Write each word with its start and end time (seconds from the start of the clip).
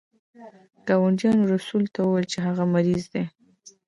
ګاونډیانو 0.87 1.49
رسول 1.55 1.83
ته 1.93 1.99
وویل 2.03 2.25
چې 2.33 2.39
هغه 2.45 2.63
مریض 2.73 3.03
دی. 3.13 3.23